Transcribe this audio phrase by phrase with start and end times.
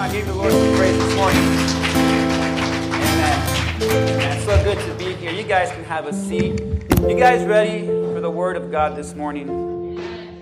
[0.00, 1.42] on, give the Lord some praise this morning.
[2.94, 4.32] Amen.
[4.34, 5.30] It's so good to be here.
[5.30, 6.58] You guys can have a seat.
[7.06, 9.46] You guys ready for the Word of God this morning?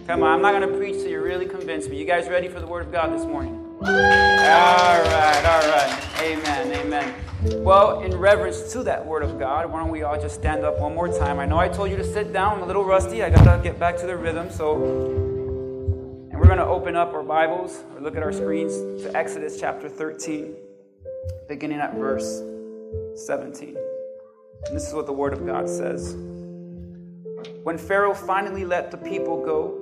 [0.06, 1.98] Come on, I'm not going to preach till you really convince me.
[1.98, 3.64] You guys ready for the Word of God this morning?
[3.80, 6.20] All right, all right.
[6.20, 7.14] Amen, amen.
[7.64, 10.78] Well, in reverence to that Word of God, why don't we all just stand up
[10.78, 11.40] one more time?
[11.40, 12.58] I know I told you to sit down.
[12.58, 13.24] I'm a little rusty.
[13.24, 14.52] I got to get back to the rhythm.
[14.52, 15.27] So,
[16.38, 19.58] and we're going to open up our Bibles or look at our screens to Exodus
[19.58, 20.54] chapter 13,
[21.48, 22.40] beginning at verse
[23.26, 23.76] 17.
[24.66, 26.14] And this is what the Word of God says.
[27.64, 29.74] When Pharaoh finally let the people go,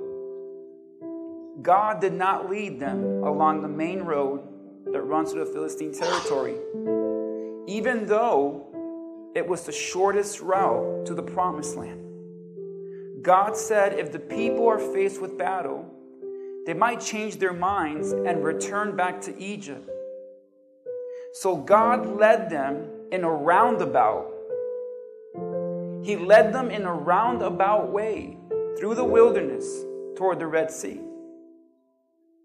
[1.61, 4.41] God did not lead them along the main road
[4.91, 6.55] that runs through the Philistine territory,
[7.67, 12.01] even though it was the shortest route to the promised land.
[13.21, 15.93] God said if the people are faced with battle,
[16.67, 19.89] they might change their minds and return back to Egypt.
[21.35, 24.29] So God led them in a roundabout.
[26.03, 28.37] He led them in a roundabout way
[28.77, 29.65] through the wilderness
[30.17, 30.99] toward the Red Sea.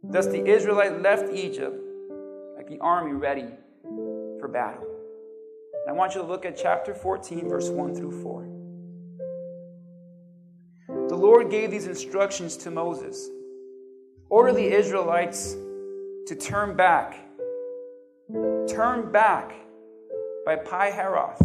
[0.05, 1.83] Thus the Israelites left Egypt
[2.56, 3.48] like the army ready
[4.39, 4.86] for battle.
[5.80, 8.48] And I want you to look at chapter 14, verse 1 through 4.
[11.08, 13.28] The Lord gave these instructions to Moses
[14.33, 15.56] Order the Israelites
[16.27, 17.16] to turn back.
[18.66, 19.52] Turn back
[20.47, 21.39] by Pi Haroth,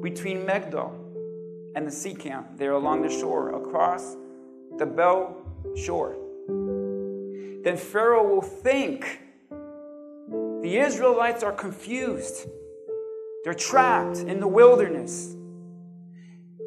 [0.00, 0.92] between Migdol
[1.74, 4.14] and the sea camp there along the shore, across
[4.78, 5.36] the Bel
[5.74, 6.14] shore.
[7.64, 9.18] Then Pharaoh will think
[9.50, 12.46] the Israelites are confused.
[13.42, 15.34] They're trapped in the wilderness.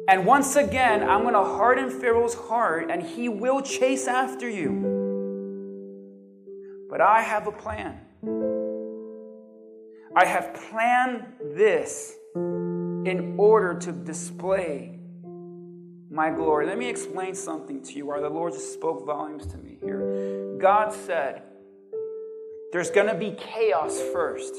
[0.06, 4.97] And once again, I'm going to harden Pharaoh's heart and he will chase after you.
[6.98, 7.96] But I have a plan.
[10.16, 14.98] I have planned this in order to display
[16.10, 16.66] my glory.
[16.66, 20.56] Let me explain something to you where the Lord just spoke volumes to me here.
[20.60, 21.44] God said,
[22.72, 24.56] There's going to be chaos first.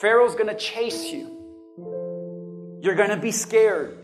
[0.00, 2.80] Pharaoh's going to chase you.
[2.82, 3.96] You're going to be scared.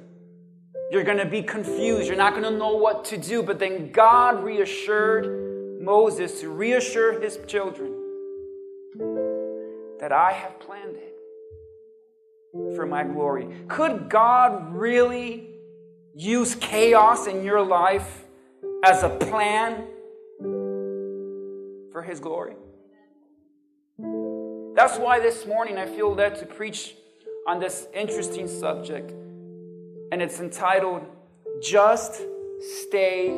[0.93, 2.07] You're going to be confused.
[2.07, 3.43] You're not going to know what to do.
[3.43, 5.46] But then God reassured
[5.81, 7.93] Moses to reassure his children
[10.01, 11.17] that I have planned it
[12.75, 13.49] for my glory.
[13.69, 15.51] Could God really
[16.15, 18.25] use chaos in your life
[18.85, 19.87] as a plan
[21.93, 22.55] for His glory?
[24.75, 26.95] That's why this morning I feel led to preach
[27.49, 29.11] on this interesting subject,
[30.13, 31.03] and it's entitled
[31.63, 32.23] Just
[32.61, 33.29] Stay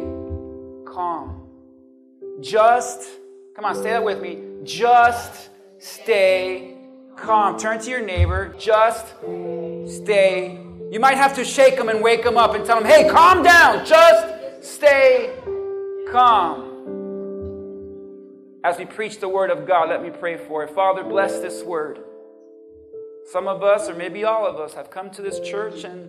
[0.87, 1.38] Calm.
[2.41, 3.09] Just,
[3.55, 4.43] come on, say that with me.
[4.65, 6.77] Just stay
[7.17, 7.59] calm.
[7.59, 8.55] Turn to your neighbor.
[8.59, 9.07] Just
[9.87, 10.65] stay.
[10.91, 13.43] You might have to shake them and wake them up and tell them, hey, calm
[13.43, 13.85] down.
[13.85, 15.35] Just stay
[16.11, 16.65] calm.
[18.65, 20.71] As we preach the word of God, let me pray for it.
[20.71, 22.01] Father, bless this word.
[23.31, 26.09] Some of us, or maybe all of us, have come to this church and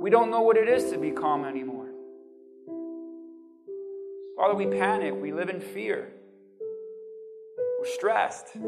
[0.00, 1.81] we don't know what it is to be calm anymore.
[4.42, 6.10] Father, we panic, we live in fear.
[7.78, 8.56] We're stressed.
[8.56, 8.66] And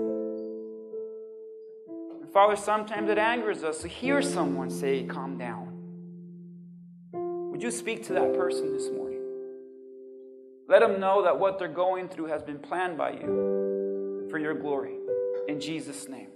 [2.33, 5.73] Father, sometimes it angers us to hear someone say, Calm down.
[7.51, 9.21] Would you speak to that person this morning?
[10.69, 14.55] Let them know that what they're going through has been planned by you for your
[14.55, 14.95] glory.
[15.49, 16.29] In Jesus' name.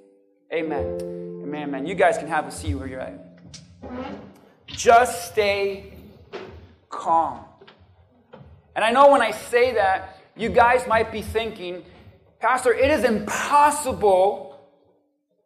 [0.52, 0.98] Amen.
[1.44, 1.86] Amen, amen.
[1.86, 3.38] You guys can have a seat where you're at.
[4.66, 5.92] Just stay
[6.88, 7.44] calm.
[8.78, 11.82] And I know when I say that, you guys might be thinking,
[12.38, 14.56] Pastor, it is impossible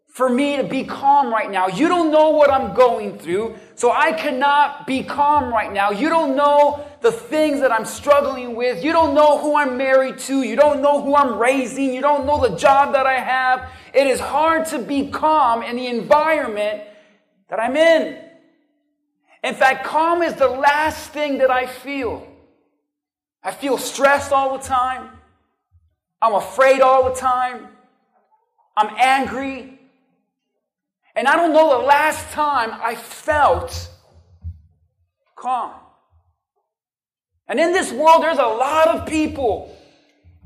[0.08, 1.66] for me to be calm right now.
[1.66, 5.92] You don't know what I'm going through, so I cannot be calm right now.
[5.92, 8.84] You don't know the things that I'm struggling with.
[8.84, 10.42] You don't know who I'm married to.
[10.42, 11.94] You don't know who I'm raising.
[11.94, 13.70] You don't know the job that I have.
[13.94, 16.82] It is hard to be calm in the environment
[17.48, 18.18] that I'm in.
[19.42, 22.28] In fact, calm is the last thing that I feel.
[23.42, 25.10] I feel stressed all the time.
[26.20, 27.68] I'm afraid all the time.
[28.76, 29.78] I'm angry.
[31.14, 33.90] And I don't know the last time I felt
[35.36, 35.74] calm.
[37.48, 39.76] And in this world, there's a lot of people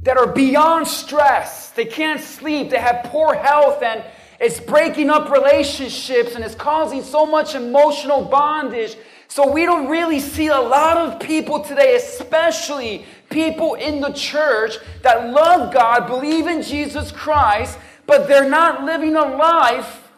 [0.02, 1.70] that are beyond stress.
[1.70, 4.02] They can't sleep, they have poor health, and
[4.40, 8.96] it's breaking up relationships and it's causing so much emotional bondage
[9.28, 14.78] So we don't really see a lot of people today, especially people in the church
[15.02, 20.08] that love God, believe in Jesus Christ, but they're not living a life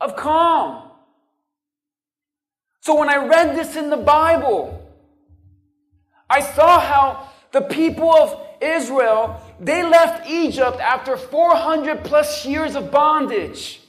[0.00, 0.90] of calm.
[2.80, 4.80] So when I read this in the Bible,
[6.28, 12.90] I saw how the people of Israel, they left Egypt after 400 plus years of
[12.90, 13.80] bondage.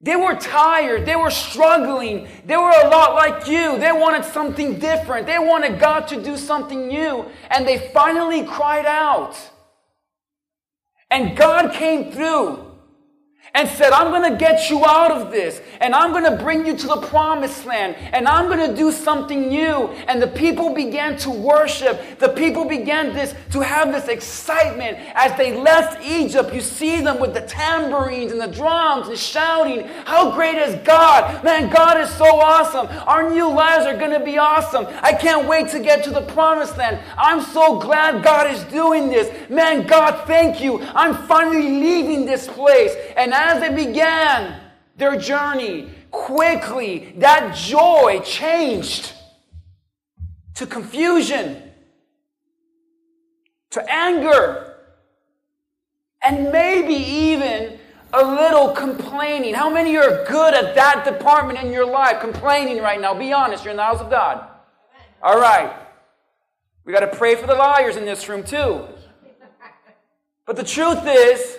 [0.00, 1.06] They were tired.
[1.06, 2.28] They were struggling.
[2.46, 3.78] They were a lot like you.
[3.78, 5.26] They wanted something different.
[5.26, 7.26] They wanted God to do something new.
[7.50, 9.36] And they finally cried out.
[11.10, 12.67] And God came through
[13.54, 16.66] and said, I'm going to get you out of this and I'm going to bring
[16.66, 19.88] you to the promised land and I'm going to do something new.
[20.08, 22.18] And the people began to worship.
[22.18, 26.52] The people began this to have this excitement as they left Egypt.
[26.52, 31.42] You see them with the tambourines and the drums and shouting, How great is God?
[31.42, 32.86] Man, God is so awesome.
[33.06, 34.86] Our new lives are going to be awesome.
[35.02, 36.98] I can't wait to get to the promised land.
[37.16, 39.48] I'm so glad God is doing this.
[39.48, 40.80] Man, God, thank you.
[40.94, 42.94] I'm finally leaving this place.
[43.16, 44.60] And as they began
[44.96, 49.12] their journey, quickly that joy changed
[50.54, 51.62] to confusion,
[53.70, 54.74] to anger,
[56.22, 57.78] and maybe even
[58.12, 59.54] a little complaining.
[59.54, 62.20] How many are good at that department in your life?
[62.20, 63.14] Complaining right now.
[63.14, 64.48] Be honest, you're in the house of God.
[65.22, 65.72] All right.
[66.84, 68.84] We got to pray for the liars in this room too.
[70.46, 71.57] But the truth is,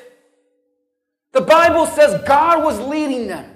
[1.31, 3.55] the Bible says God was leading them.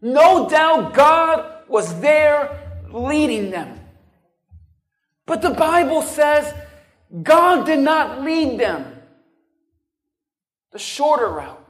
[0.00, 3.80] No doubt God was there leading them.
[5.26, 6.52] But the Bible says
[7.22, 8.94] God did not lead them
[10.72, 11.60] the shorter route.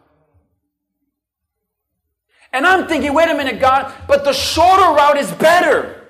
[2.52, 6.08] And I'm thinking, wait a minute, God, but the shorter route is better.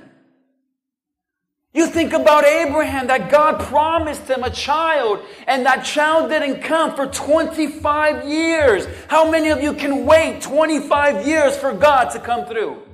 [1.73, 6.95] You think about Abraham, that God promised him a child, and that child didn't come
[6.95, 8.87] for 25 years.
[9.09, 12.92] How many of you can wait 25 years for God to come through?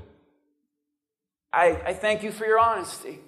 [1.51, 3.19] I, I thank you for your honesty.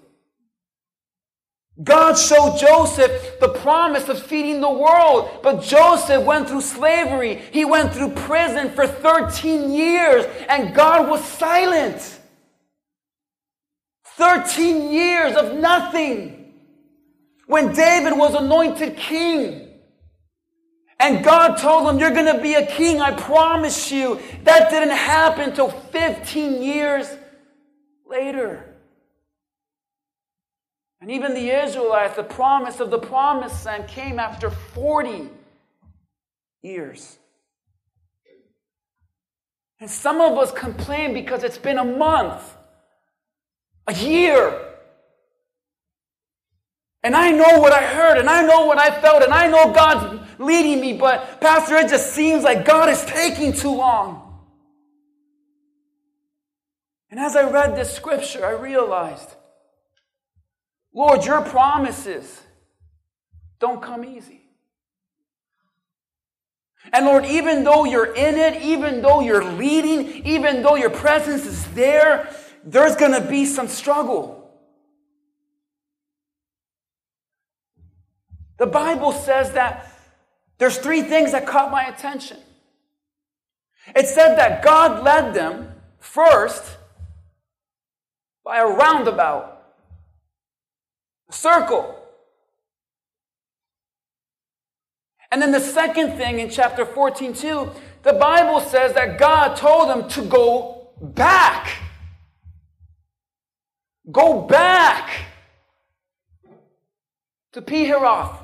[1.81, 7.41] God showed Joseph the promise of feeding the world, but Joseph went through slavery.
[7.51, 12.19] He went through prison for 13 years, and God was silent.
[14.17, 16.53] 13 years of nothing.
[17.47, 19.69] When David was anointed king,
[20.99, 24.19] and God told him, You're going to be a king, I promise you.
[24.43, 27.07] That didn't happen until 15 years
[28.11, 28.75] later.
[31.01, 35.29] And even the Israelites, the promise of the promised land came after 40
[36.61, 37.17] years.
[39.79, 42.43] And some of us complain because it's been a month,
[43.87, 44.67] a year.
[47.01, 49.73] And I know what I heard, and I know what I felt, and I know
[49.73, 54.30] God's leading me, but Pastor, it just seems like God is taking too long.
[57.11, 59.35] And as I read this scripture, I realized,
[60.93, 62.41] Lord, your promises
[63.59, 64.41] don't come easy.
[66.93, 71.45] And Lord, even though you're in it, even though you're leading, even though your presence
[71.45, 74.37] is there, there's going to be some struggle.
[78.57, 79.91] The Bible says that
[80.57, 82.37] there's three things that caught my attention.
[83.95, 86.77] It said that God led them first
[88.43, 89.63] by a roundabout,
[91.29, 91.97] a circle.
[95.31, 97.71] And then the second thing in chapter 14, 2,
[98.03, 101.77] the Bible says that God told them to go back.
[104.11, 105.09] Go back
[107.53, 108.37] to Pihahiroth.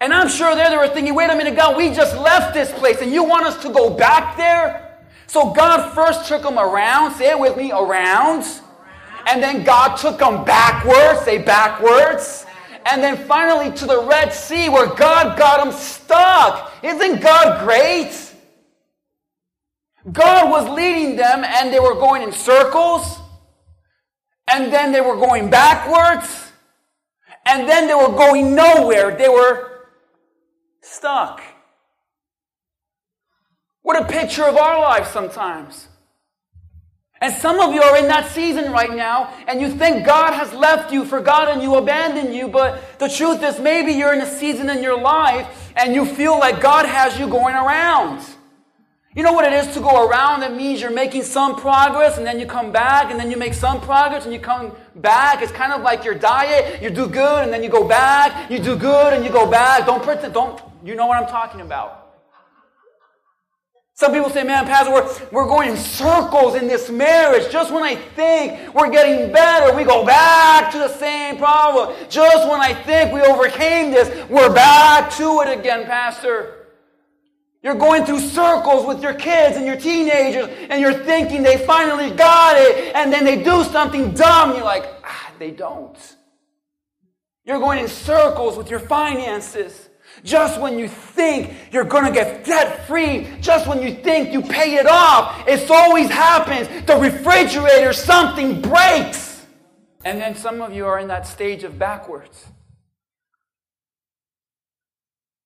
[0.00, 2.70] And I'm sure there they were thinking, wait a minute, God, we just left this
[2.72, 4.83] place and you want us to go back there?
[5.26, 8.44] So God first took them around, say it with me, around.
[9.26, 12.46] And then God took them backwards, say backwards.
[12.86, 16.72] And then finally to the Red Sea where God got them stuck.
[16.82, 18.32] Isn't God great?
[20.12, 23.18] God was leading them and they were going in circles.
[24.52, 26.52] And then they were going backwards.
[27.46, 29.16] And then they were going nowhere.
[29.16, 29.88] They were
[30.82, 31.40] stuck.
[33.84, 35.88] What a picture of our life sometimes.
[37.20, 40.54] And some of you are in that season right now, and you think God has
[40.54, 44.70] left you, forgotten you, abandoned you, but the truth is maybe you're in a season
[44.70, 48.24] in your life and you feel like God has you going around.
[49.14, 50.42] You know what it is to go around?
[50.42, 53.52] It means you're making some progress and then you come back and then you make
[53.52, 55.42] some progress and you come back.
[55.42, 56.80] It's kind of like your diet.
[56.82, 58.50] You do good and then you go back.
[58.50, 59.84] You do good and you go back.
[59.84, 62.03] Don't pretend, don't, you know what I'm talking about.
[63.96, 67.50] Some people say, man, Pastor, we're, we're going in circles in this marriage.
[67.52, 71.94] Just when I think we're getting better, we go back to the same problem.
[72.08, 76.66] Just when I think we overcame this, we're back to it again, Pastor.
[77.62, 82.10] You're going through circles with your kids and your teenagers, and you're thinking they finally
[82.10, 84.56] got it, and then they do something dumb.
[84.56, 85.96] You're like, ah, they don't.
[87.44, 89.88] You're going in circles with your finances.
[90.22, 94.42] Just when you think you're going to get debt free, just when you think you
[94.42, 96.68] pay it off, it always happens.
[96.86, 99.44] The refrigerator, something breaks.
[100.04, 102.46] And then some of you are in that stage of backwards.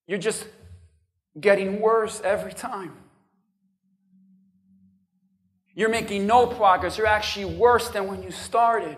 [0.06, 0.46] You're just
[1.38, 2.92] getting worse every time.
[5.74, 6.98] You're making no progress.
[6.98, 8.96] You're actually worse than when you started.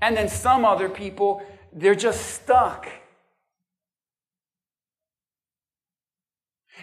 [0.00, 1.42] And then some other people,
[1.72, 2.88] they're just stuck.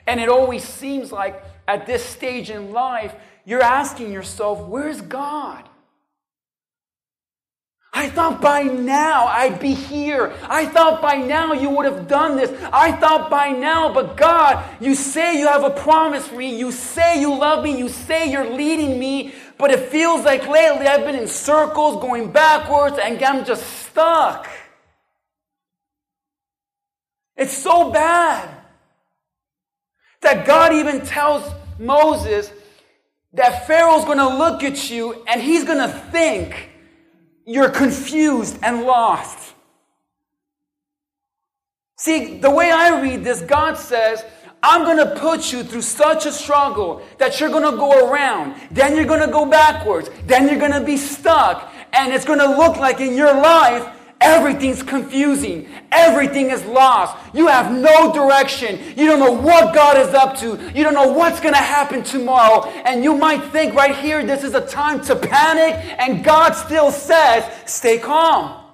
[0.07, 3.13] And it always seems like at this stage in life,
[3.45, 5.67] you're asking yourself, where's God?
[7.91, 10.31] I thought by now I'd be here.
[10.43, 12.51] I thought by now you would have done this.
[12.71, 16.57] I thought by now, but God, you say you have a promise for me.
[16.57, 17.77] You say you love me.
[17.77, 19.33] You say you're leading me.
[19.57, 24.47] But it feels like lately I've been in circles going backwards and I'm just stuck.
[27.35, 28.58] It's so bad
[30.21, 32.51] that God even tells Moses
[33.33, 36.69] that Pharaoh's going to look at you and he's going to think
[37.45, 39.53] you're confused and lost.
[41.97, 44.23] See, the way I read this, God says,
[44.61, 48.55] I'm going to put you through such a struggle that you're going to go around.
[48.71, 50.09] Then you're going to go backwards.
[50.25, 51.73] Then you're going to be stuck.
[51.93, 53.87] And it's going to look like in your life,
[54.21, 55.69] Everything's confusing.
[55.93, 57.17] Everything is lost.
[57.33, 58.77] You have no direction.
[58.97, 60.59] You don't know what God is up to.
[60.75, 62.67] You don't know what's going to happen tomorrow.
[62.69, 65.75] And you might think right here, this is a time to panic.
[65.99, 68.65] And God still says, stay calm.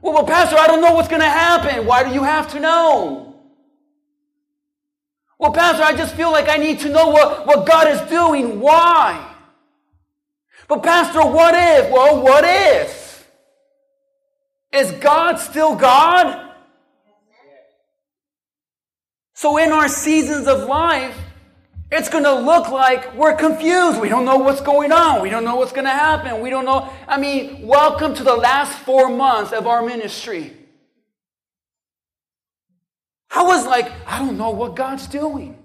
[0.00, 1.86] Well, well, Pastor, I don't know what's going to happen.
[1.86, 3.36] Why do you have to know?
[5.38, 8.60] Well, Pastor, I just feel like I need to know what, what God is doing.
[8.60, 9.30] Why?
[10.68, 11.90] But, Pastor, what if?
[11.90, 13.03] Well, what if?
[14.74, 16.52] Is God still God?
[19.34, 21.16] So, in our seasons of life,
[21.90, 24.00] it's going to look like we're confused.
[24.00, 25.22] We don't know what's going on.
[25.22, 26.40] We don't know what's going to happen.
[26.40, 26.90] We don't know.
[27.06, 30.56] I mean, welcome to the last four months of our ministry.
[33.30, 35.58] I was like, I don't know what God's doing.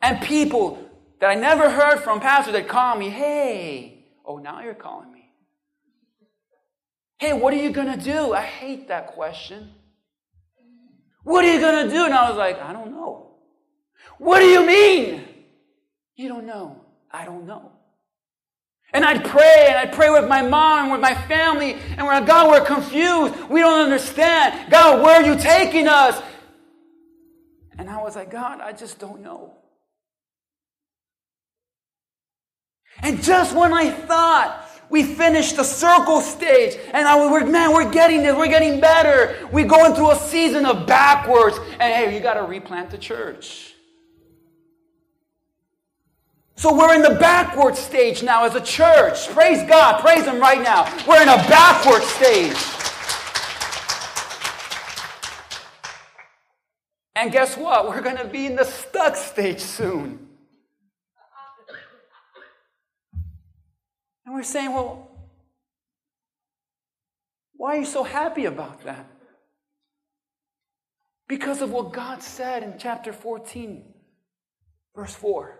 [0.00, 0.84] And people
[1.20, 5.17] that I never heard from, pastors that call me, hey, Oh, now you're calling me.
[7.18, 8.32] Hey, what are you going to do?
[8.32, 9.70] I hate that question.
[11.24, 12.04] What are you going to do?
[12.04, 13.34] And I was like, I don't know.
[14.18, 15.24] What do you mean?
[16.16, 16.80] You don't know.
[17.10, 17.72] I don't know.
[18.92, 22.14] And I'd pray, and I'd pray with my mom and with my family, and we're
[22.14, 23.34] like, God, we're confused.
[23.50, 24.70] We don't understand.
[24.70, 26.22] God, where are you taking us?
[27.76, 29.52] And I was like, God, I just don't know.
[33.02, 37.72] And just when I thought we finished the circle stage, and I was, like, man,
[37.72, 39.48] we're getting this, we're getting better.
[39.52, 43.74] We're going through a season of backwards, and hey, you got to replant the church.
[46.56, 49.28] So we're in the backward stage now as a church.
[49.28, 50.00] Praise God.
[50.00, 50.92] Praise Him right now.
[51.06, 52.56] We're in a backward stage.
[57.14, 57.88] And guess what?
[57.88, 60.27] We're going to be in the stuck stage soon.
[64.28, 65.08] And we're saying, well,
[67.56, 69.06] why are you so happy about that?
[71.26, 73.82] Because of what God said in chapter 14,
[74.94, 75.58] verse 4.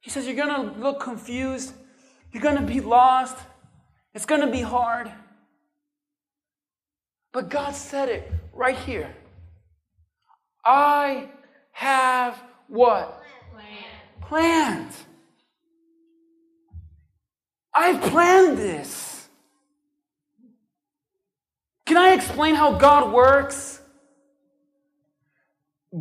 [0.00, 1.72] He says, You're going to look confused.
[2.32, 3.38] You're going to be lost.
[4.12, 5.08] It's going to be hard.
[7.32, 9.14] But God said it right here.
[10.64, 11.28] I
[11.70, 13.22] have what?
[13.52, 14.20] Planned.
[14.20, 14.92] Planned.
[17.74, 19.28] I've planned this.
[21.86, 23.80] Can I explain how God works?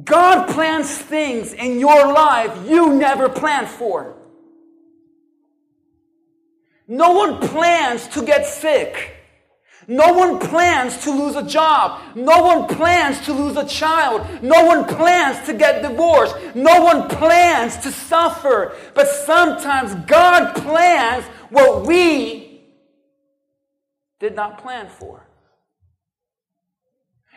[0.04, 4.16] God plans things in your life you never planned for.
[6.88, 9.21] No one plans to get sick.
[9.92, 12.00] No one plans to lose a job.
[12.16, 14.26] No one plans to lose a child.
[14.42, 16.34] No one plans to get divorced.
[16.56, 18.74] No one plans to suffer.
[18.94, 22.62] But sometimes God plans what we
[24.18, 25.28] did not plan for.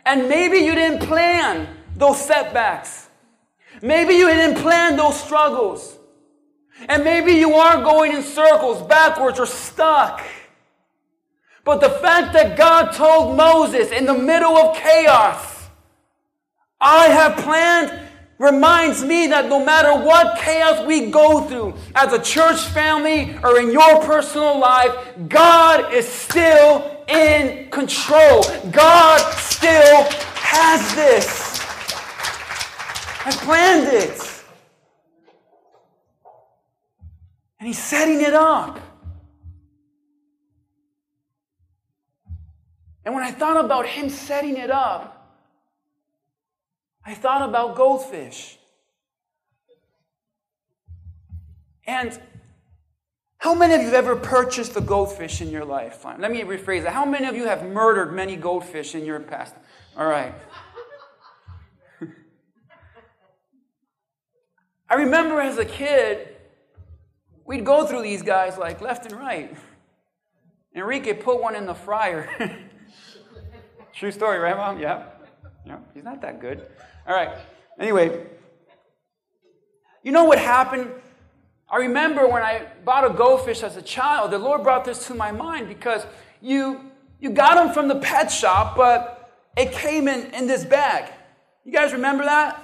[0.06, 3.08] And maybe you didn't plan those setbacks.
[3.82, 5.98] Maybe you didn't plan those struggles.
[6.88, 10.24] And maybe you are going in circles, backwards, or stuck.
[11.64, 15.68] But the fact that God told Moses in the middle of chaos,
[16.80, 18.00] I have planned,
[18.38, 23.58] reminds me that no matter what chaos we go through as a church family or
[23.58, 24.94] in your personal life,
[25.28, 28.42] God is still in control.
[28.70, 31.60] God still has this.
[33.24, 34.20] I planned it.
[37.58, 38.78] And he's setting it up.
[43.04, 45.14] And when I thought about him setting it up,
[47.04, 48.58] I thought about goldfish.
[51.86, 52.18] And
[53.38, 56.02] how many of you have ever purchased a goldfish in your life?
[56.18, 56.94] Let me rephrase that.
[56.94, 59.54] How many of you have murdered many goldfish in your past?
[59.98, 60.32] All right.
[64.88, 66.28] I remember as a kid,
[67.44, 69.54] we'd go through these guys like left and right.
[70.74, 72.30] Enrique put one in the fryer.
[73.96, 74.80] True story, right, Mom?
[74.80, 75.04] Yeah.
[75.66, 76.66] Yeah, he's not that good.
[77.06, 77.38] All right.
[77.78, 78.26] Anyway,
[80.02, 80.90] you know what happened?
[81.70, 85.14] I remember when I bought a goldfish as a child, the Lord brought this to
[85.14, 86.06] my mind because
[86.40, 91.10] you you got them from the pet shop, but it came in, in this bag.
[91.64, 92.62] You guys remember that?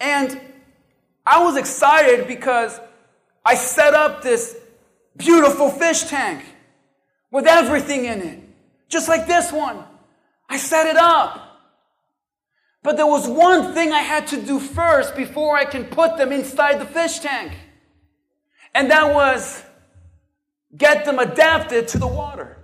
[0.00, 0.40] And
[1.26, 2.78] I was excited because
[3.44, 4.56] I set up this
[5.16, 6.44] beautiful fish tank
[7.30, 8.43] with everything in it,
[8.88, 9.84] just like this one.
[10.48, 11.40] I set it up.
[12.82, 16.32] But there was one thing I had to do first before I can put them
[16.32, 17.52] inside the fish tank.
[18.74, 19.64] And that was
[20.76, 22.58] get them adapted to the water.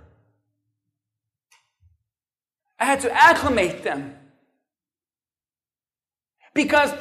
[2.79, 4.15] I had to acclimate them.
[6.53, 6.91] Because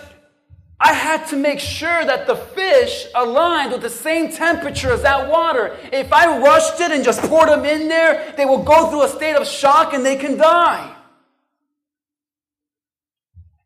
[0.83, 5.29] I had to make sure that the fish aligned with the same temperature as that
[5.29, 5.77] water.
[5.93, 9.09] If I rushed it and just poured them in there, they will go through a
[9.09, 10.97] state of shock and they can die.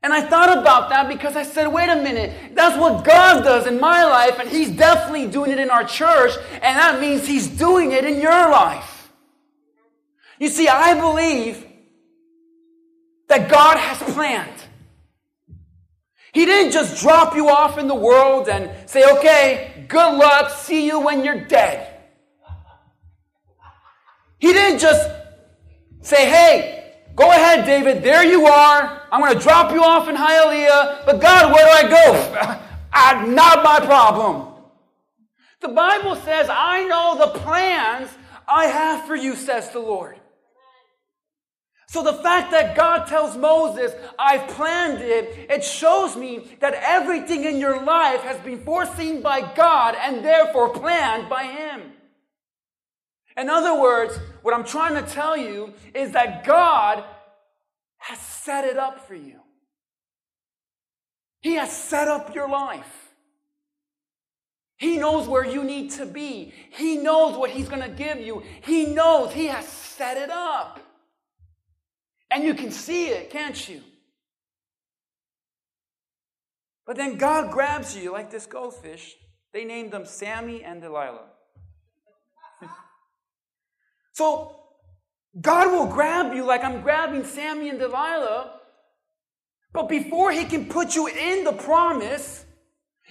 [0.02, 3.66] And I thought about that because I said, wait a minute, that's what God does
[3.66, 7.46] in my life, and He's definitely doing it in our church, and that means He's
[7.46, 9.10] doing it in your life.
[10.38, 11.64] You see, I believe
[13.28, 14.50] that God has planned.
[16.34, 20.84] He didn't just drop you off in the world and say, okay, good luck, see
[20.84, 21.94] you when you're dead.
[24.38, 25.08] He didn't just
[26.02, 29.02] say, hey, go ahead, David, there you are.
[29.12, 32.60] I'm going to drop you off in Hialeah, but God, where do I go?
[32.92, 34.54] uh, not my problem.
[35.60, 38.10] The Bible says, I know the plans
[38.48, 40.18] I have for you, says the Lord.
[41.94, 47.44] So the fact that God tells Moses, I've planned it, it shows me that everything
[47.44, 51.92] in your life has been foreseen by God and therefore planned by Him.
[53.36, 57.04] In other words, what I'm trying to tell you is that God
[57.98, 59.38] has set it up for you.
[61.42, 63.14] He has set up your life.
[64.78, 66.52] He knows where you need to be.
[66.70, 68.42] He knows what He's going to give you.
[68.64, 70.80] He knows He has set it up.
[72.34, 73.80] And you can see it, can't you?
[76.84, 79.14] But then God grabs you like this goldfish.
[79.52, 81.28] They named them Sammy and Delilah.
[84.14, 84.56] so
[85.40, 88.58] God will grab you like I'm grabbing Sammy and Delilah.
[89.72, 92.44] But before He can put you in the promise,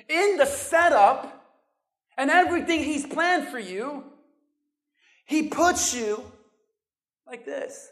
[0.10, 1.46] in the setup,
[2.18, 4.04] and everything He's planned for you,
[5.26, 6.30] He puts you
[7.26, 7.90] like this.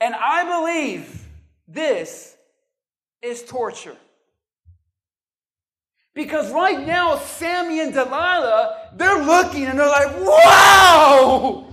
[0.00, 1.28] And I believe
[1.68, 2.36] this
[3.22, 3.96] is torture.
[6.14, 11.66] Because right now, Sammy and Delilah, they're looking and they're like, wow!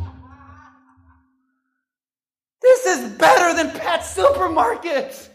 [2.61, 5.29] This is better than Pet Supermarket.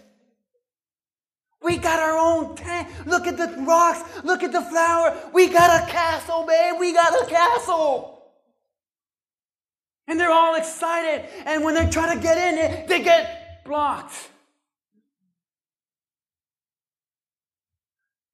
[1.63, 2.89] We got our own tank.
[3.07, 4.03] Look at the rocks.
[4.25, 5.17] Look at the flower.
[5.33, 6.75] We got a castle, babe.
[6.79, 8.12] We got a castle.
[10.13, 11.25] And they're all excited.
[11.47, 14.13] And when they try to get in it, they get blocked.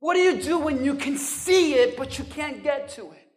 [0.01, 3.29] What do you do when you can see it, but you can't get to it?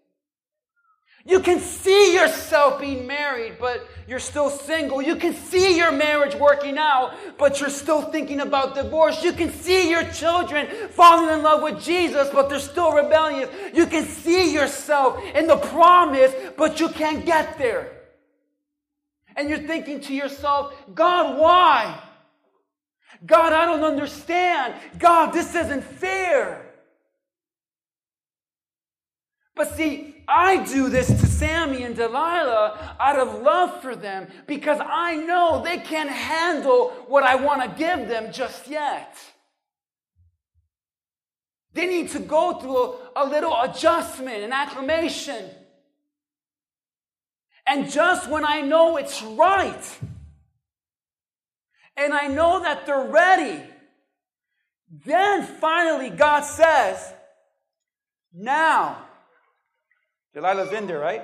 [1.23, 5.03] You can see yourself being married, but you're still single.
[5.03, 9.23] You can see your marriage working out, but you're still thinking about divorce.
[9.23, 13.51] You can see your children falling in love with Jesus, but they're still rebellious.
[13.71, 18.00] You can see yourself in the promise, but you can't get there.
[19.35, 22.01] And you're thinking to yourself, God, why?
[23.25, 24.75] God, I don't understand.
[24.97, 26.71] God, this isn't fair.
[29.55, 34.79] But see, I do this to Sammy and Delilah out of love for them because
[34.83, 39.17] I know they can't handle what I want to give them just yet.
[41.73, 45.49] They need to go through a, little adjustment and acclimation.
[47.71, 49.99] And just when I know it's right,
[51.95, 53.63] and I know that they're ready,
[55.05, 57.13] then finally God says,
[58.33, 59.05] Now,
[60.35, 61.23] Delilah's in there, right?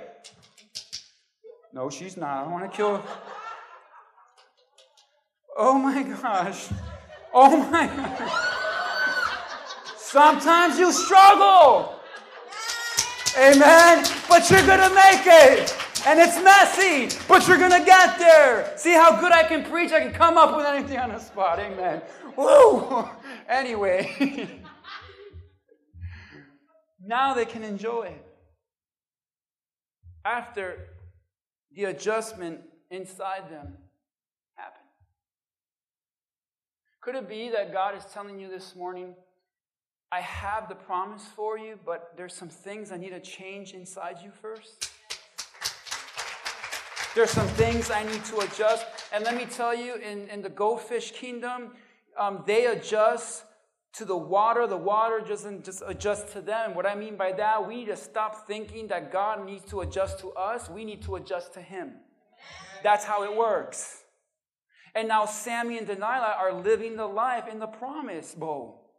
[1.74, 2.38] No, she's not.
[2.38, 3.04] I don't want to kill her.
[5.58, 6.70] Oh my gosh.
[7.34, 8.32] Oh my gosh.
[9.98, 12.00] Sometimes you struggle.
[13.38, 14.06] Amen.
[14.30, 15.87] But you're going to make it.
[16.08, 18.72] And it's messy, but you're going to get there.
[18.78, 19.92] See how good I can preach?
[19.92, 21.60] I can come up with anything on the spot.
[21.60, 22.02] Amen.
[22.38, 23.10] Woo.
[23.50, 24.50] Anyway.
[27.06, 28.26] now they can enjoy it
[30.24, 30.88] after
[31.74, 33.74] the adjustment inside them
[34.56, 34.84] happened.
[37.02, 39.14] Could it be that God is telling you this morning,
[40.12, 44.20] I have the promise for you, but there's some things I need to change inside
[44.24, 44.92] you first?
[47.18, 48.86] There's some things I need to adjust.
[49.12, 51.72] And let me tell you, in, in the goldfish kingdom,
[52.16, 53.44] um, they adjust
[53.94, 56.76] to the water, the water doesn't just adjust to them.
[56.76, 60.20] What I mean by that, we need to stop thinking that God needs to adjust
[60.20, 60.70] to us.
[60.70, 61.94] We need to adjust to Him.
[62.84, 64.04] That's how it works.
[64.94, 68.92] And now Sammy and Delilah are living the life in the promise bowl.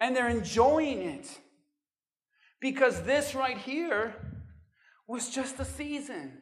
[0.00, 1.38] And they're enjoying it.
[2.60, 4.16] Because this right here
[5.08, 6.38] was just a season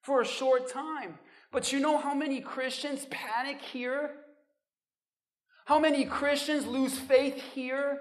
[0.00, 1.18] for a short time.
[1.52, 4.12] But you know how many Christians panic here?
[5.66, 8.00] How many Christians lose faith here?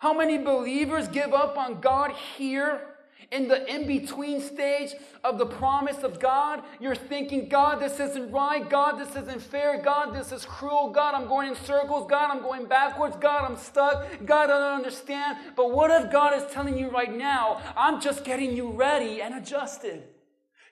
[0.00, 2.91] How many believers give up on God here?
[3.30, 8.30] In the in between stage of the promise of God, you're thinking, God, this isn't
[8.30, 8.68] right.
[8.68, 9.80] God, this isn't fair.
[9.80, 10.90] God, this is cruel.
[10.90, 12.06] God, I'm going in circles.
[12.10, 13.16] God, I'm going backwards.
[13.16, 14.06] God, I'm stuck.
[14.24, 15.38] God, I don't understand.
[15.56, 19.34] But what if God is telling you right now, I'm just getting you ready and
[19.34, 20.04] adjusted?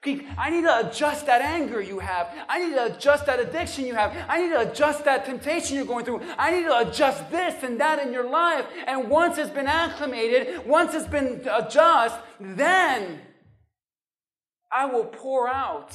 [0.03, 2.29] I need to adjust that anger you have.
[2.49, 4.17] I need to adjust that addiction you have.
[4.29, 6.23] I need to adjust that temptation you're going through.
[6.39, 8.65] I need to adjust this and that in your life.
[8.87, 13.21] And once it's been acclimated, once it's been adjusted, then
[14.73, 15.95] I will pour out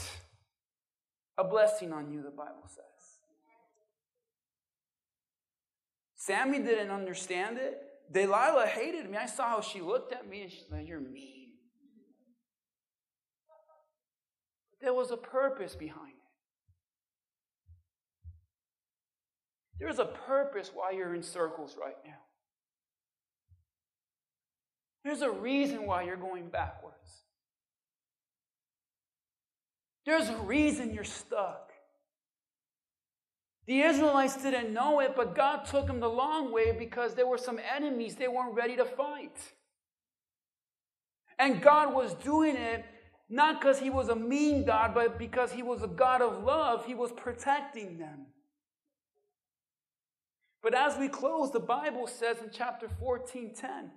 [1.37, 2.83] a blessing on you, the Bible says.
[6.15, 7.81] Sammy didn't understand it.
[8.11, 9.17] Delilah hated me.
[9.17, 11.44] I saw how she looked at me and she's like, You're mean.
[14.85, 16.29] There was a purpose behind it.
[19.79, 22.19] There's a purpose why you're in circles right now.
[25.03, 27.23] There's a reason why you're going backwards.
[30.05, 31.71] There's a reason you're stuck.
[33.65, 37.39] The Israelites didn't know it, but God took them the long way because there were
[37.39, 39.35] some enemies they weren't ready to fight.
[41.39, 42.85] And God was doing it
[43.29, 46.85] not because He was a mean God, but because He was a God of love.
[46.85, 48.27] He was protecting them.
[50.61, 53.91] But as we close, the Bible says in chapter 14 10,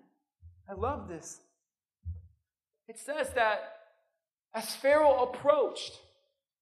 [0.68, 1.40] I love this.
[2.88, 3.72] It says that
[4.54, 5.98] as Pharaoh approached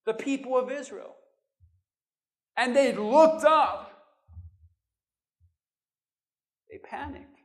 [0.04, 1.14] the people of Israel,
[2.56, 3.92] and they looked up,
[6.70, 7.38] they panicked.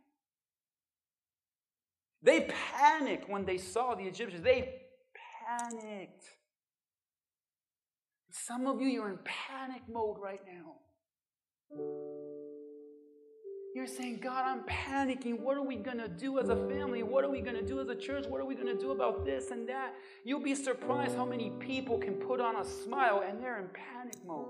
[2.23, 4.43] They panicked when they saw the Egyptians.
[4.43, 4.81] They
[8.31, 10.75] Some of you, you're in panic mode right now.
[13.73, 15.39] You're saying, God, I'm panicking.
[15.39, 17.03] What are we going to do as a family?
[17.03, 18.25] What are we going to do as a church?
[18.27, 19.93] What are we going to do about this and that?
[20.25, 24.17] You'll be surprised how many people can put on a smile and they're in panic
[24.25, 24.49] mode.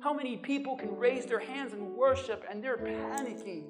[0.00, 3.66] How many people can raise their hands and worship and they're panicking?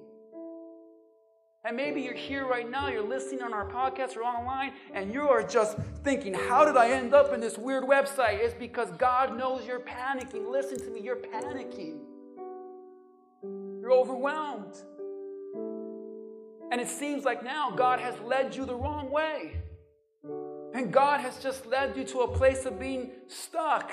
[1.64, 5.28] And maybe you're here right now, you're listening on our podcast or online, and you
[5.28, 8.38] are just thinking, How did I end up in this weird website?
[8.38, 10.50] It's because God knows you're panicking.
[10.50, 11.98] Listen to me, you're panicking.
[13.42, 14.76] You're overwhelmed.
[16.70, 19.56] And it seems like now God has led you the wrong way.
[20.74, 23.90] And God has just led you to a place of being stuck.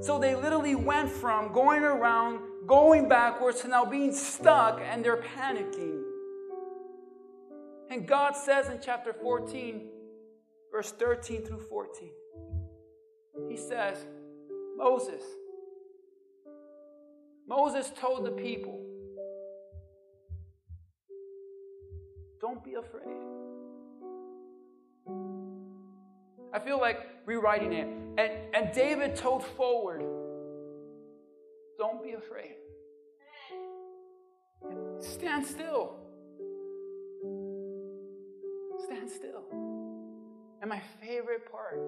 [0.00, 5.22] So they literally went from going around, going backwards, to now being stuck, and they're
[5.22, 6.03] panicking.
[7.94, 9.82] And God says in chapter 14,
[10.72, 12.10] verse 13 through 14,
[13.48, 14.04] He says,
[14.76, 15.22] Moses,
[17.46, 18.84] Moses told the people,
[22.40, 23.14] Don't be afraid.
[26.52, 27.86] I feel like rewriting it.
[28.18, 30.04] And, and David told forward,
[31.78, 32.56] Don't be afraid.
[34.98, 36.03] Stand still.
[39.06, 39.44] Still.
[40.60, 41.78] And my favorite part,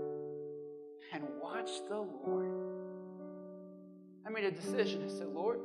[1.12, 2.50] and watch the Lord.
[4.26, 5.02] I made a decision.
[5.02, 5.61] I said, Lord,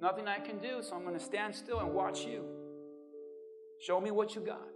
[0.00, 2.44] nothing I can do, so I'm going to stand still and watch you.
[3.80, 4.68] Show me what you got.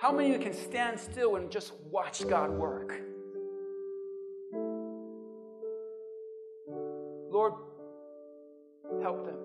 [0.00, 2.94] How many of you can stand still and just watch God work?
[7.30, 7.52] Lord,
[9.02, 9.36] help them.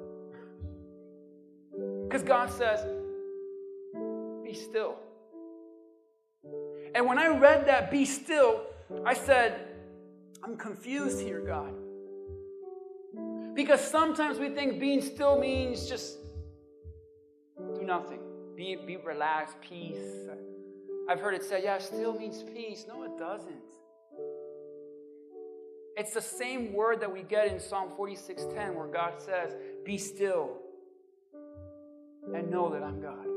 [2.08, 2.86] Because God says,
[4.56, 4.96] still.
[6.94, 8.62] And when I read that, be still,
[9.06, 9.60] I said,
[10.44, 11.74] I'm confused here, God.
[13.54, 16.18] Because sometimes we think being still means just
[17.76, 18.20] do nothing.
[18.56, 20.28] Be, be relaxed, peace.
[21.10, 22.86] I've heard it said, yeah, still means peace.
[22.88, 23.54] No, it doesn't.
[25.98, 30.58] It's the same word that we get in Psalm 46:10 where God says, "Be still
[32.34, 33.35] and know that I'm God.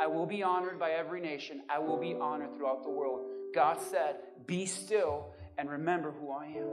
[0.00, 1.62] I will be honored by every nation.
[1.68, 6.46] I will be honored throughout the world." God said, "Be still and remember who I
[6.46, 6.70] am."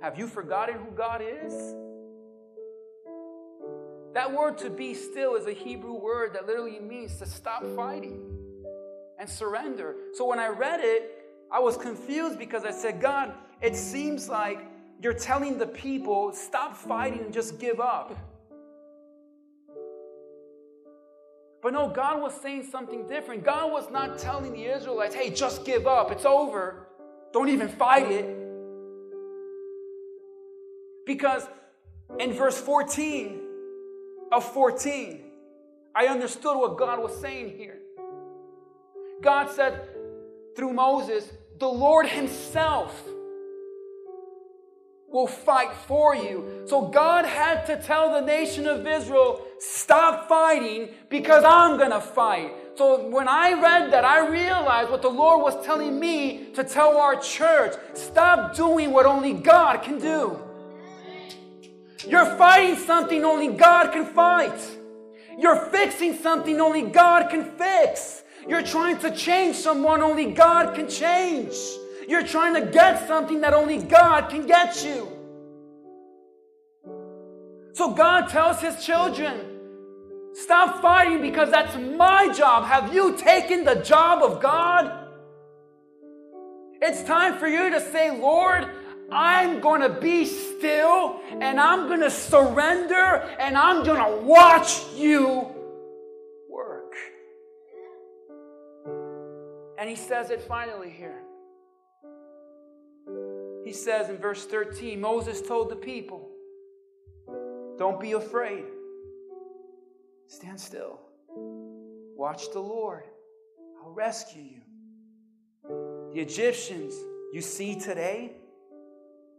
[0.00, 1.74] Have you forgotten who God is?
[4.12, 8.18] That word to be still is a Hebrew word that literally means to stop fighting
[9.18, 9.96] and surrender.
[10.14, 14.58] So when I read it, I was confused because I said, God, it seems like
[15.00, 18.16] you're telling the people, stop fighting and just give up.
[21.62, 23.44] But no, God was saying something different.
[23.44, 26.86] God was not telling the Israelites, hey, just give up, it's over.
[27.32, 28.26] Don't even fight it.
[31.06, 31.42] Because
[32.18, 33.46] in verse 14,
[34.32, 35.22] of 14,
[35.94, 37.78] I understood what God was saying here.
[39.22, 39.88] God said
[40.54, 43.02] through Moses, the Lord Himself
[45.16, 46.62] will fight for you.
[46.66, 52.02] So God had to tell the nation of Israel, stop fighting because I'm going to
[52.02, 52.52] fight.
[52.74, 56.98] So when I read that, I realized what the Lord was telling me to tell
[56.98, 60.38] our church stop doing what only God can do.
[62.06, 64.60] You're fighting something only God can fight.
[65.38, 68.22] You're fixing something only God can fix.
[68.46, 71.56] You're trying to change someone only God can change.
[72.08, 75.08] You're trying to get something that only God can get you.
[77.72, 79.38] So God tells his children,
[80.32, 82.64] stop fighting because that's my job.
[82.64, 85.06] Have you taken the job of God?
[86.80, 88.70] It's time for you to say, Lord,
[89.10, 94.82] I'm going to be still and I'm going to surrender and I'm going to watch
[94.94, 95.46] you
[96.48, 96.94] work.
[99.78, 101.25] And he says it finally here.
[103.66, 106.30] He says in verse 13 Moses told the people,
[107.76, 108.62] Don't be afraid,
[110.28, 111.00] stand still,
[112.16, 113.02] watch the Lord,
[113.82, 114.60] I'll rescue you.
[116.14, 116.94] The Egyptians
[117.32, 118.36] you see today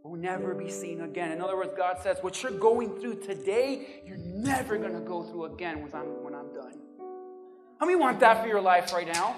[0.04, 1.32] will never be seen again.
[1.32, 5.22] In other words, God says, What you're going through today, you're never going to go
[5.22, 6.78] through again when I'm, when I'm done.
[7.80, 9.36] How many want that for your life right now?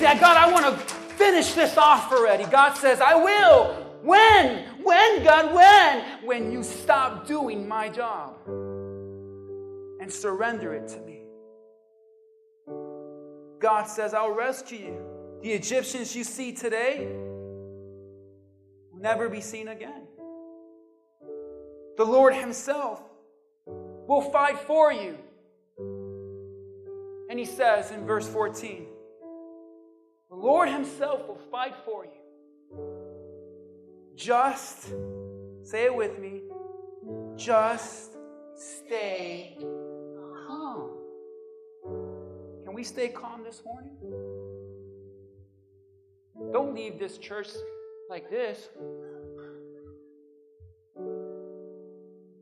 [0.00, 2.44] Yeah, God, I want to finish this off already.
[2.44, 3.74] God says, I will.
[4.02, 4.64] When?
[4.82, 6.02] When, God, when?
[6.24, 8.36] When you stop doing my job
[10.00, 11.20] and surrender it to me.
[13.60, 15.04] God says, I'll rescue you.
[15.42, 17.06] The Egyptians you see today
[18.90, 20.06] will never be seen again.
[21.98, 23.02] The Lord Himself
[23.66, 25.18] will fight for you.
[27.28, 28.99] And He says in verse 14, the
[30.40, 32.10] Lord Himself will fight for you.
[34.16, 34.88] Just,
[35.62, 36.42] say it with me,
[37.36, 38.16] just
[38.56, 39.56] stay
[40.46, 40.90] calm.
[42.64, 43.96] Can we stay calm this morning?
[46.52, 47.48] Don't leave this church
[48.08, 48.68] like this.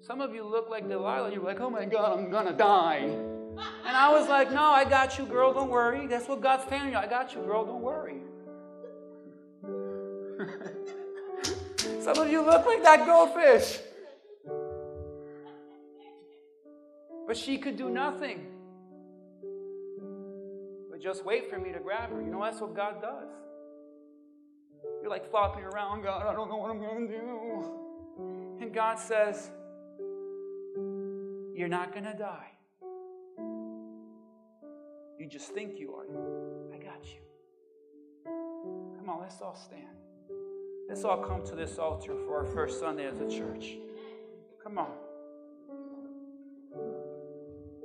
[0.00, 1.32] Some of you look like Delilah.
[1.32, 3.37] You're like, oh my God, I'm gonna die.
[3.88, 6.06] And I was like, no, I got you, girl, don't worry.
[6.06, 6.98] That's what God's telling you.
[6.98, 8.20] I got you, girl, don't worry.
[12.02, 13.78] Some of you look like that goldfish.
[17.26, 18.48] But she could do nothing.
[20.90, 22.20] But just wait for me to grab her.
[22.20, 23.30] You know, that's what God does.
[25.00, 28.58] You're like flopping around, God, I don't know what I'm going to do.
[28.60, 29.50] And God says,
[31.56, 32.57] You're not going to die.
[35.18, 36.06] You just think you are.
[36.72, 37.20] I got you.
[38.96, 39.82] Come on, let's all stand.
[40.88, 43.78] Let's all come to this altar for our first Sunday as a church.
[44.62, 44.92] Come on.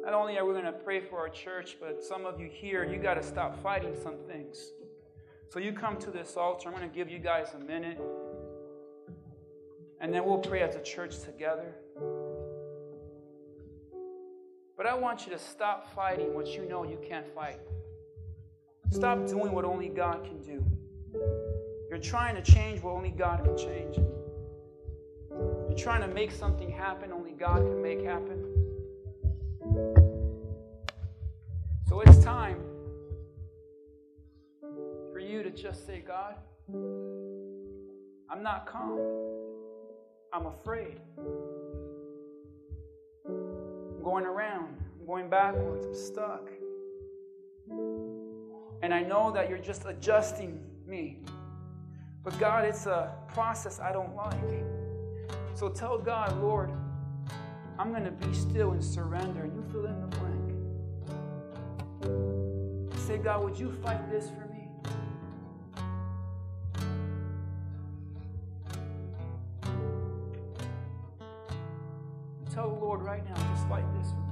[0.04, 2.84] Not only are we going to pray for our church, but some of you here,
[2.84, 4.72] you got to stop fighting some things.
[5.50, 6.70] So you come to this altar.
[6.70, 8.00] I'm going to give you guys a minute.
[10.02, 11.74] And then we'll pray as a church together.
[14.84, 17.58] But I want you to stop fighting what you know you can't fight.
[18.92, 20.62] Stop doing what only God can do.
[21.90, 23.96] You're trying to change what only God can change.
[25.30, 28.44] You're trying to make something happen only God can make happen.
[31.88, 32.58] So it's time
[35.14, 36.36] for you to just say, God,
[38.30, 39.00] I'm not calm.
[40.34, 41.00] I'm afraid
[44.04, 46.50] going around, I'm going backwards, I'm stuck.
[48.82, 51.22] And I know that you're just adjusting me.
[52.24, 54.34] But God, it's a process I don't like.
[55.56, 56.72] So tell God, Lord,
[57.80, 59.44] I'm going to be still and surrender.
[59.44, 60.52] And You fill in the blank.
[63.08, 64.53] Say, God, would you fight this for me?
[73.14, 74.24] Right now, just like this me.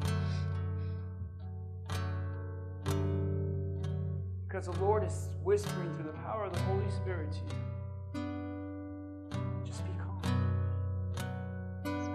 [4.47, 8.23] Because the Lord is whispering through the power of the Holy Spirit to you.
[9.63, 10.19] Just be calm.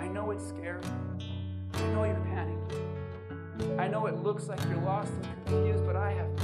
[0.01, 0.83] I know it's scary.
[1.75, 3.79] I know you're panicking.
[3.79, 6.37] I know it looks like you're lost and confused, but I have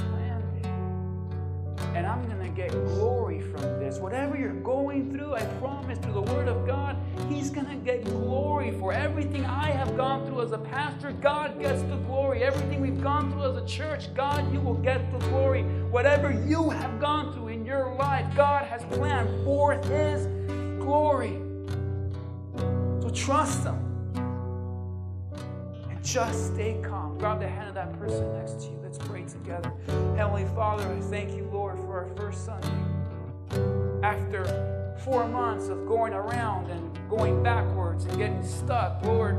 [1.95, 3.99] and I'm going to get glory from this.
[3.99, 6.97] Whatever you're going through, I promise through the Word of God,
[7.29, 11.11] He's going to get glory for everything I have gone through as a pastor.
[11.11, 12.43] God gets the glory.
[12.43, 15.63] Everything we've gone through as a church, God, you will get the glory.
[15.91, 20.25] Whatever you have gone through in your life, God has planned for His
[20.79, 21.39] glory.
[23.01, 23.79] So trust Him
[25.89, 27.17] and just stay calm.
[27.19, 28.82] Grab the hand of that person next to you.
[28.93, 29.73] Let's pray together.
[30.15, 32.67] Heavenly Father, I thank you, Lord, for our first Sunday.
[34.03, 34.45] After
[35.03, 39.35] four months of going around and going backwards and getting stuck, Lord,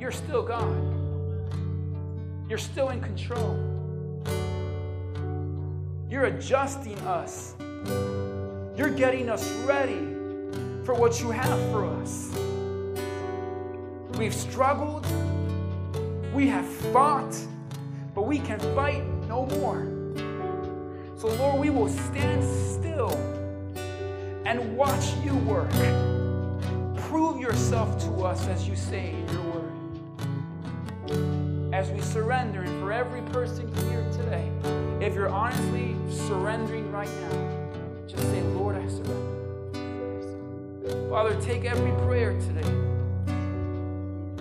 [0.00, 0.74] you're still God.
[2.48, 3.58] You're still in control.
[6.08, 7.56] You're adjusting us.
[8.74, 10.00] You're getting us ready
[10.86, 12.30] for what you have for us.
[14.16, 15.04] We've struggled,
[16.32, 17.36] we have fought,
[18.14, 19.86] but we can fight no more.
[21.16, 23.12] So, Lord, we will stand still
[24.46, 25.70] and watch you work.
[26.96, 29.72] Prove yourself to us as you say in your word.
[31.74, 34.50] As we surrender, and for every person here today,
[35.04, 39.40] if you're honestly surrendering right now, just say, Lord, I surrender.
[41.08, 42.68] Father, take every prayer today,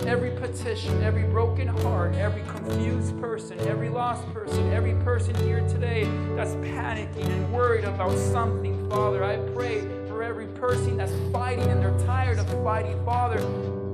[0.08, 6.06] every petition, every broken heart, every confused person, every lost person, every person here today
[6.36, 9.24] that's panicking and worried about something, Father.
[9.24, 13.04] I pray for every person that's fighting and they're tired of fighting.
[13.06, 13.40] Father,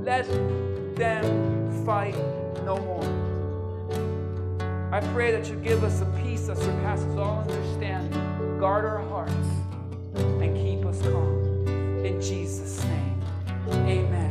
[0.04, 0.26] let
[0.96, 2.16] them fight
[2.64, 3.26] no more.
[4.92, 8.60] I pray that you give us a peace that surpasses all understanding.
[8.60, 9.34] Guard our hearts
[10.16, 11.68] and keep us calm.
[12.06, 13.22] In Jesus' name,
[13.70, 14.25] amen.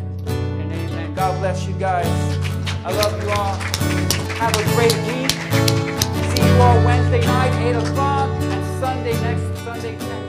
[1.24, 2.06] God bless you guys.
[2.84, 3.54] I love you all.
[4.36, 5.30] Have a great week.
[6.36, 10.23] See you all Wednesday night, 8 o'clock, and Sunday next Sunday, 10